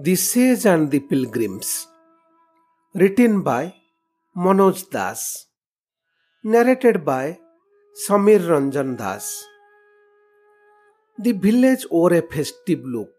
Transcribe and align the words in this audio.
The 0.00 0.14
Sage 0.14 0.64
and 0.64 0.92
the 0.92 1.00
Pilgrims. 1.00 1.88
Written 2.94 3.42
by 3.42 3.74
Manoj 4.36 4.88
Das. 4.92 5.46
Narrated 6.44 7.04
by 7.04 7.40
Samir 8.06 8.38
Ranjan 8.38 8.96
Das. 8.96 9.44
The 11.18 11.32
village 11.32 11.84
wore 11.90 12.14
a 12.14 12.22
festive 12.22 12.84
look. 12.84 13.10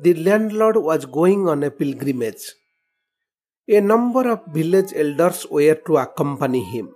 The 0.00 0.14
landlord 0.14 0.76
was 0.76 1.06
going 1.06 1.48
on 1.48 1.64
a 1.64 1.72
pilgrimage. 1.72 2.52
A 3.68 3.80
number 3.80 4.30
of 4.30 4.46
village 4.52 4.92
elders 4.94 5.44
were 5.50 5.74
to 5.86 5.96
accompany 5.96 6.62
him. 6.62 6.94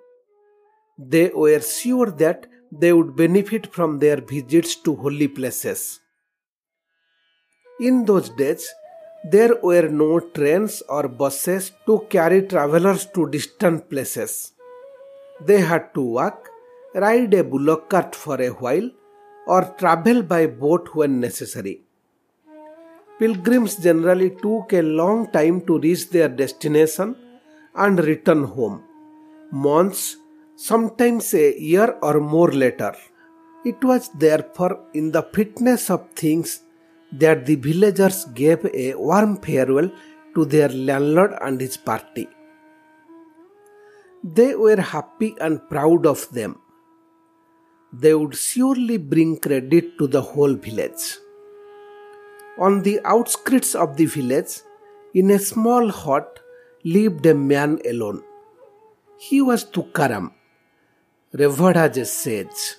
They 0.96 1.32
were 1.34 1.60
sure 1.62 2.12
that 2.12 2.46
they 2.70 2.92
would 2.92 3.16
benefit 3.16 3.72
from 3.72 3.98
their 3.98 4.20
visits 4.20 4.76
to 4.82 4.94
holy 4.94 5.26
places. 5.26 5.98
In 7.80 8.04
those 8.04 8.30
days, 8.30 8.68
there 9.24 9.56
were 9.62 9.88
no 9.88 10.20
trains 10.20 10.82
or 10.88 11.08
buses 11.08 11.72
to 11.86 12.06
carry 12.08 12.42
travelers 12.42 13.06
to 13.06 13.28
distant 13.28 13.88
places. 13.90 14.52
They 15.40 15.60
had 15.60 15.92
to 15.94 16.02
walk, 16.02 16.48
ride 16.94 17.34
a 17.34 17.44
bullock 17.44 17.90
cart 17.90 18.14
for 18.14 18.40
a 18.40 18.48
while, 18.48 18.90
or 19.46 19.74
travel 19.78 20.22
by 20.22 20.46
boat 20.46 20.94
when 20.94 21.20
necessary. 21.20 21.82
Pilgrims 23.18 23.76
generally 23.76 24.30
took 24.30 24.72
a 24.72 24.82
long 24.82 25.30
time 25.32 25.60
to 25.62 25.78
reach 25.78 26.10
their 26.10 26.28
destination 26.28 27.16
and 27.74 27.98
return 27.98 28.44
home, 28.44 28.82
months, 29.50 30.16
sometimes 30.54 31.34
a 31.34 31.58
year 31.60 31.98
or 32.02 32.20
more 32.20 32.52
later. 32.52 32.94
It 33.64 33.82
was 33.82 34.08
therefore 34.10 34.80
in 34.94 35.10
the 35.10 35.22
fitness 35.22 35.90
of 35.90 36.08
things 36.12 36.62
that 37.12 37.46
the 37.46 37.54
villagers 37.56 38.24
gave 38.26 38.64
a 38.74 38.94
warm 38.94 39.36
farewell 39.38 39.90
to 40.34 40.44
their 40.44 40.68
landlord 40.68 41.34
and 41.40 41.60
his 41.60 41.76
party. 41.76 42.28
They 44.22 44.54
were 44.54 44.80
happy 44.80 45.34
and 45.40 45.66
proud 45.68 46.04
of 46.06 46.28
them. 46.30 46.60
They 47.92 48.14
would 48.14 48.34
surely 48.36 48.98
bring 48.98 49.38
credit 49.38 49.96
to 49.98 50.06
the 50.06 50.20
whole 50.20 50.54
village. 50.54 51.16
On 52.58 52.82
the 52.82 53.00
outskirts 53.04 53.74
of 53.74 53.96
the 53.96 54.06
village, 54.06 54.60
in 55.14 55.30
a 55.30 55.38
small 55.38 55.88
hut, 55.90 56.40
lived 56.84 57.24
a 57.26 57.34
man 57.34 57.80
alone. 57.88 58.22
He 59.16 59.40
was 59.40 59.64
Tukaram, 59.64 60.32
revered 61.32 61.76
as 61.76 61.96
a 61.96 62.04
sage. 62.04 62.76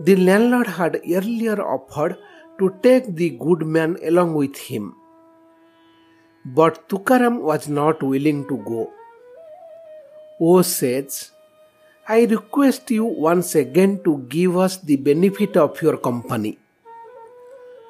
The 0.00 0.16
landlord 0.16 0.66
had 0.66 1.00
earlier 1.06 1.60
offered 1.62 2.18
to 2.58 2.74
take 2.82 3.14
the 3.14 3.30
good 3.30 3.66
man 3.66 3.96
along 4.02 4.34
with 4.34 4.56
him. 4.56 4.94
But 6.44 6.88
Tukaram 6.88 7.40
was 7.40 7.68
not 7.68 8.02
willing 8.02 8.46
to 8.48 8.56
go. 8.58 8.92
O 10.40 10.62
sage, 10.62 11.30
I 12.08 12.24
request 12.24 12.90
you 12.90 13.04
once 13.04 13.54
again 13.54 14.00
to 14.04 14.18
give 14.28 14.56
us 14.56 14.76
the 14.78 14.96
benefit 14.96 15.56
of 15.56 15.80
your 15.82 15.96
company. 15.96 16.58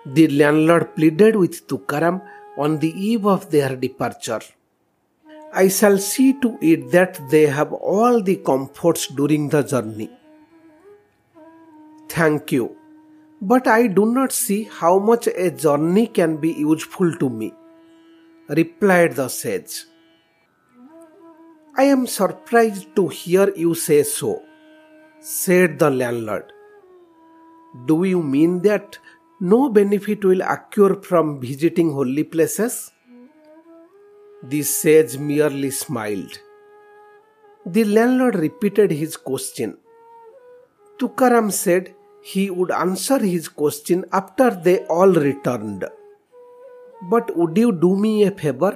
The 0.06 0.28
landlord 0.28 0.94
pleaded 0.94 1.37
with 1.37 1.67
Tukaram 1.67 2.22
on 2.56 2.78
the 2.78 2.91
eve 2.91 3.27
of 3.27 3.50
their 3.50 3.77
departure. 3.77 4.41
I 5.53 5.69
shall 5.69 5.98
see 5.98 6.33
to 6.41 6.56
it 6.61 6.91
that 6.92 7.20
they 7.31 7.47
have 7.47 7.72
all 7.72 8.22
the 8.22 8.37
comforts 8.37 9.09
during 9.09 9.48
the 9.48 9.62
journey. 9.62 10.11
Thank 12.09 12.53
you, 12.53 12.77
but 13.41 13.67
I 13.67 13.87
do 13.87 14.06
not 14.06 14.33
see 14.33 14.65
how 14.65 14.98
much 14.98 15.27
a 15.27 15.51
journey 15.51 16.06
can 16.06 16.39
be 16.39 16.53
useful 16.53 17.15
to 17.17 17.29
me, 17.29 17.53
replied 18.48 19.16
the 19.16 19.28
sage. 19.28 19.84
I 21.77 21.84
am 21.84 22.06
surprised 22.06 22.94
to 22.97 23.09
hear 23.09 23.53
you 23.55 23.75
say 23.75 24.03
so, 24.03 24.43
said 25.21 25.78
the 25.78 25.91
landlord. 25.91 26.53
Do 27.84 28.05
you 28.05 28.22
mean 28.22 28.62
that 28.62 28.99
no 29.41 29.69
benefit 29.69 30.25
will 30.25 30.41
accrue 30.41 31.03
from 31.03 31.38
visiting 31.41 31.93
holy 31.93 32.25
places? 32.25 32.93
The 34.43 34.62
sage 34.62 35.19
merely 35.19 35.71
smiled. 35.71 36.38
The 37.66 37.84
landlord 37.84 38.37
repeated 38.37 38.93
his 38.93 39.16
question. 39.16 39.77
Tukaram 40.99 41.53
said 41.53 41.96
he 42.32 42.44
would 42.50 42.72
answer 42.72 43.19
his 43.32 43.48
question 43.48 44.04
after 44.12 44.50
they 44.66 44.78
all 44.94 45.12
returned. 45.26 45.84
But 47.10 47.37
would 47.37 47.56
you 47.56 47.70
do 47.70 47.94
me 48.04 48.25
a 48.25 48.32
favor? 48.32 48.72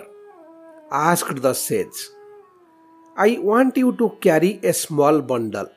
asked 0.92 1.42
the 1.42 1.52
sage. 1.52 2.00
I 3.16 3.38
want 3.38 3.76
you 3.76 3.90
to 3.96 4.10
carry 4.20 4.60
a 4.62 4.72
small 4.72 5.20
bundle. 5.20 5.68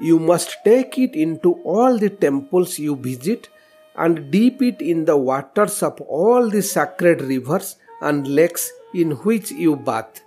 You 0.00 0.18
must 0.18 0.56
take 0.64 0.96
it 0.98 1.14
into 1.14 1.52
all 1.74 1.98
the 1.98 2.10
temples 2.10 2.78
you 2.78 2.96
visit 2.96 3.50
and 3.96 4.30
dip 4.30 4.62
it 4.62 4.80
in 4.80 5.04
the 5.04 5.18
waters 5.18 5.82
of 5.82 6.00
all 6.00 6.48
the 6.48 6.62
sacred 6.62 7.20
rivers 7.20 7.76
and 8.00 8.26
lakes 8.26 8.70
in 8.94 9.10
which 9.26 9.50
you 9.50 9.76
bath. 9.76 10.22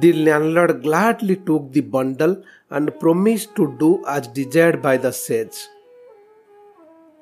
The 0.00 0.12
landlord 0.12 0.82
gladly 0.82 1.36
took 1.36 1.72
the 1.72 1.80
bundle 1.80 2.42
and 2.70 2.98
promised 3.00 3.54
to 3.56 3.74
do 3.78 4.04
as 4.06 4.28
desired 4.28 4.82
by 4.82 4.98
the 4.98 5.12
sage. 5.12 5.56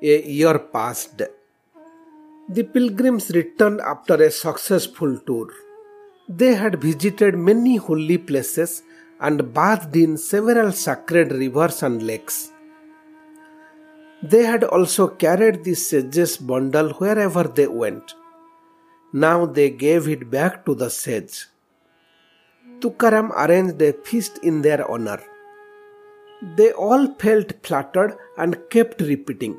A 0.01 0.21
year 0.23 0.59
passed. 0.59 1.21
The 2.49 2.63
pilgrims 2.63 3.29
returned 3.29 3.79
after 3.81 4.15
a 4.15 4.29
successful 4.29 5.17
tour. 5.19 5.47
They 6.27 6.53
had 6.55 6.81
visited 6.81 7.35
many 7.35 7.77
holy 7.77 8.17
places 8.17 8.83
and 9.21 9.53
bathed 9.53 9.95
in 9.95 10.17
several 10.17 10.71
sacred 10.71 11.31
rivers 11.31 11.81
and 11.81 12.03
lakes. 12.03 12.51
They 14.21 14.43
had 14.43 14.63
also 14.63 15.07
carried 15.07 15.63
the 15.63 15.75
sage's 15.75 16.37
bundle 16.37 16.89
wherever 16.93 17.43
they 17.43 17.67
went. 17.67 18.15
Now 19.13 19.45
they 19.45 19.69
gave 19.69 20.09
it 20.09 20.29
back 20.29 20.65
to 20.65 20.75
the 20.75 20.89
sage. 20.89 21.45
Tukaram 22.85 23.31
arranged 23.43 23.81
a 23.81 23.93
feast 24.07 24.37
in 24.43 24.61
their 24.61 24.81
honor. 24.89 25.19
They 26.57 26.71
all 26.71 27.07
felt 27.15 27.53
flattered 27.63 28.15
and 28.37 28.59
kept 28.69 29.01
repeating, 29.01 29.55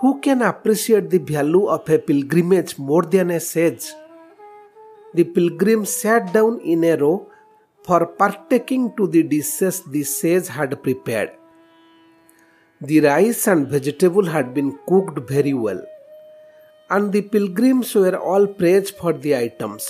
Who 0.00 0.20
can 0.20 0.42
appreciate 0.42 1.08
the 1.08 1.22
value 1.32 1.66
of 1.68 1.88
a 1.88 1.98
pilgrimage 1.98 2.76
more 2.76 3.00
than 3.14 3.30
a 3.30 3.40
sage? 3.40 3.86
The 5.14 5.24
pilgrims 5.24 5.88
sat 5.88 6.34
down 6.34 6.60
in 6.60 6.84
a 6.84 6.96
row 6.96 7.30
for 7.82 8.04
partaking 8.04 8.94
to 8.98 9.06
the 9.06 9.22
dishes 9.22 9.82
the 9.96 10.02
sage 10.02 10.48
had 10.48 10.82
prepared. 10.82 11.30
The 12.82 13.00
rice 13.00 13.46
and 13.46 13.68
vegetable 13.68 14.26
had 14.26 14.52
been 14.52 14.78
cooked 14.86 15.18
very 15.26 15.54
well, 15.54 15.82
and 16.90 17.10
the 17.10 17.22
pilgrims 17.22 17.94
were 17.94 18.18
all 18.18 18.46
praised 18.46 18.96
for 18.96 19.14
the 19.14 19.34
items. 19.34 19.88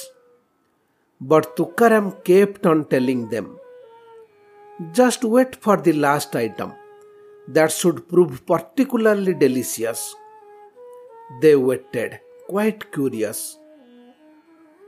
But 1.31 1.57
Tukaram 1.57 2.07
kept 2.29 2.67
on 2.67 2.85
telling 2.95 3.29
them, 3.29 3.47
Just 4.93 5.25
wait 5.25 5.57
for 5.57 5.77
the 5.87 5.93
last 6.05 6.37
item. 6.37 6.73
That 7.49 7.73
should 7.73 8.09
prove 8.09 8.45
particularly 8.47 9.35
delicious. 9.35 10.15
They 11.41 11.55
waited, 11.57 12.21
quite 12.49 12.91
curious. 12.93 13.57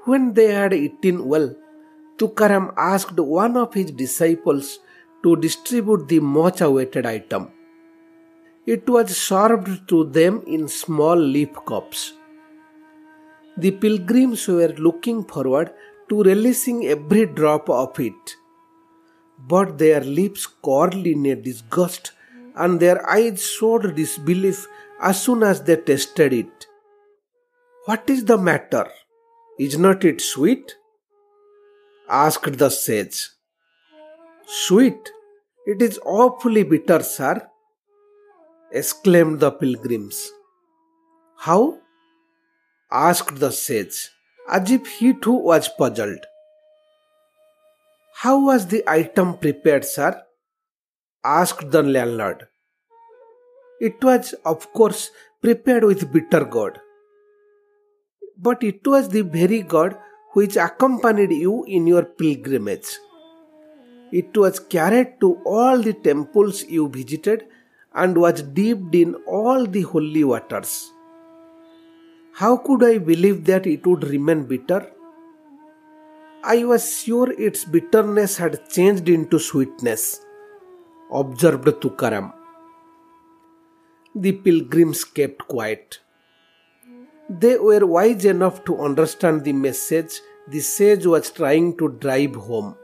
When 0.05 0.35
they 0.35 0.49
had 0.53 0.75
eaten 0.75 1.27
well, 1.27 1.49
Tukaram 2.19 2.73
asked 2.77 3.19
one 3.19 3.57
of 3.57 3.73
his 3.75 3.91
disciples 4.03 4.79
to 5.23 5.37
distribute 5.37 6.07
the 6.09 6.21
much 6.21 6.61
awaited 6.61 7.07
item. 7.07 7.49
It 8.67 8.89
was 8.89 9.17
served 9.17 9.89
to 9.89 10.05
them 10.05 10.43
in 10.47 10.69
small 10.69 11.17
leaf 11.17 11.55
cups. 11.67 12.13
The 13.57 13.71
pilgrims 13.71 14.47
were 14.49 14.75
looking 14.87 15.25
forward 15.25 15.71
to 16.09 16.23
releasing 16.23 16.87
every 16.87 17.27
drop 17.27 17.69
of 17.69 17.99
it. 17.99 18.37
But 19.39 19.79
their 19.79 20.01
lips 20.01 20.47
curled 20.47 21.07
in 21.07 21.27
a 21.27 21.37
disgust 21.37 22.13
and 22.55 22.81
their 22.81 23.09
eyes 23.09 23.45
showed 23.47 23.95
disbelief 23.95 24.67
as 25.01 25.23
soon 25.23 25.43
as 25.43 25.63
they 25.63 25.77
tasted 25.77 26.33
it. 26.33 26.67
What 27.85 28.09
is 28.09 28.25
the 28.25 28.39
matter? 28.39 28.89
Is 29.59 29.79
not 29.79 30.05
it 30.05 30.21
sweet? 30.21 30.77
asked 32.09 32.59
the 32.59 32.71
sage. 32.71 33.29
Sweet? 34.47 35.11
It 35.67 35.83
is 35.83 35.99
awfully 36.05 36.63
bitter, 36.63 37.03
sir, 37.03 37.49
exclaimed 38.71 39.41
the 39.41 39.51
pilgrims. 39.51 40.31
How? 41.37 41.79
asked 42.91 43.41
the 43.41 43.51
sage 43.51 44.11
as 44.49 44.71
if 44.71 44.87
he 44.87 45.13
too 45.15 45.33
was 45.33 45.69
puzzled. 45.69 46.25
How 48.15 48.45
was 48.45 48.67
the 48.69 48.83
item 48.89 49.39
prepared, 49.39 49.85
sir? 49.85 50.23
asked 51.25 51.71
the 51.71 51.83
landlord. 51.83 52.49
It 53.81 54.03
was, 54.03 54.35
of 54.45 54.73
course, 54.73 55.11
prepared 55.43 55.85
with 55.85 56.13
bitter 56.13 56.45
gourd. 56.45 56.81
but 58.39 58.63
it 58.63 58.87
was 58.87 59.09
the 59.09 59.23
very 59.23 59.63
gourd 59.63 59.97
which 60.33 60.57
accompanied 60.57 61.33
you 61.33 61.65
in 61.65 61.87
your 61.87 62.05
pilgrimage. 62.05 62.87
It 64.13 64.37
was 64.37 64.59
carried 64.61 65.21
to 65.21 65.41
all 65.45 65.79
the 65.79 65.95
temples 65.95 66.65
you 66.65 66.89
visited 66.89 67.45
and 67.95 68.17
was 68.17 68.43
dipped 68.43 68.95
in 68.95 69.15
all 69.27 69.67
the 69.67 69.83
holy 69.83 70.25
waters. 70.25 70.91
How 72.39 72.59
could 72.59 72.85
I 72.85 72.99
believe 72.99 73.47
that 73.47 73.67
it 73.67 73.87
would 73.87 74.05
remain 74.05 74.43
bitter? 74.45 74.93
I 76.45 76.65
was 76.65 77.01
sure 77.03 77.33
its 77.33 77.65
bitterness 77.65 78.37
had 78.37 78.69
changed 78.69 79.09
into 79.09 79.39
sweetness, 79.39 80.21
observed 81.11 81.65
Tukaram. 81.81 82.35
The 84.15 84.33
pilgrims 84.33 85.03
kept 85.03 85.49
quiet. 85.49 86.01
They 87.31 87.57
were 87.57 87.87
wise 87.87 88.27
enough 88.27 88.67
to 88.67 88.81
understand 88.83 89.43
the 89.43 89.55
message 89.55 90.21
the 90.47 90.61
sage 90.61 91.07
was 91.07 91.31
trying 91.31 91.79
to 91.79 91.89
drive 91.89 92.35
home. 92.35 92.77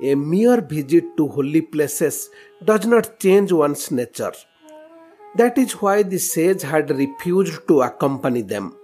A 0.00 0.14
mere 0.14 0.60
visit 0.60 1.16
to 1.16 1.26
holy 1.26 1.62
places 1.62 2.30
does 2.64 2.86
not 2.86 3.18
change 3.18 3.50
one's 3.50 3.90
nature. 3.90 4.32
That 5.36 5.58
is 5.58 5.72
why 5.82 6.02
the 6.04 6.18
sage 6.18 6.62
had 6.62 6.90
refused 6.90 7.66
to 7.68 7.82
accompany 7.82 8.42
them. 8.42 8.76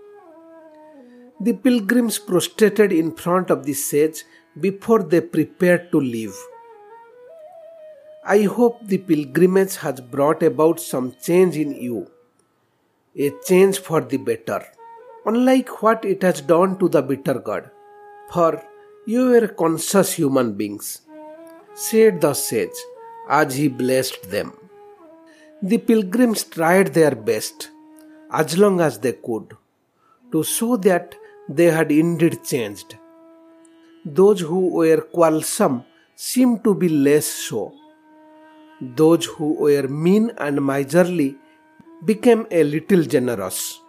The 1.41 1.53
pilgrims 1.53 2.19
prostrated 2.19 2.93
in 2.93 3.13
front 3.15 3.51
of 3.51 3.65
the 3.65 3.73
sage 3.73 4.25
before 4.59 5.03
they 5.03 5.21
prepared 5.21 5.93
to 5.93 6.01
leave. 6.01 6.35
I 8.25 8.43
hope 8.43 8.81
the 8.83 8.99
pilgrimage 8.99 9.77
has 9.77 10.01
brought 10.01 10.43
about 10.43 10.81
some 10.81 11.15
change 11.23 11.57
in 11.57 11.73
you, 11.73 12.11
a 13.17 13.31
change 13.47 13.79
for 13.79 14.01
the 14.01 14.19
better, 14.19 14.67
unlike 15.25 15.83
what 15.83 16.05
it 16.05 16.23
has 16.23 16.41
done 16.41 16.79
to 16.81 16.89
the 16.89 17.01
bitter 17.01 17.39
gourd. 17.39 17.71
For 18.33 18.63
you 19.07 19.31
were 19.31 19.49
conscious 19.49 20.13
human 20.13 20.55
beings, 20.55 21.01
said 21.75 22.21
the 22.21 22.35
sage 22.35 22.81
as 23.29 23.55
he 23.55 23.69
blessed 23.69 24.31
them. 24.31 24.60
The 25.63 25.77
pilgrims 25.77 26.45
tried 26.45 26.95
their 26.95 27.15
best, 27.15 27.71
as 28.33 28.57
long 28.57 28.81
as 28.81 28.99
they 28.99 29.13
could, 29.13 29.55
to 30.33 30.43
show 30.43 30.79
that 30.79 31.15
they 31.51 31.67
had 31.67 31.93
indeed 31.93 32.43
changed. 32.43 32.97
Those 34.07 34.41
who 34.41 34.69
were 34.69 35.03
quarrelsome 35.03 35.85
seemed 36.17 36.65
to 36.65 36.75
be 36.75 36.89
less 36.89 37.27
so. 37.27 37.75
Those 38.81 39.27
who 39.27 39.53
were 39.53 39.87
mean 39.87 40.33
and 40.39 40.65
miserly 40.65 41.37
became 42.07 42.47
a 42.51 42.65
little 42.65 43.03
generous. 43.03 43.80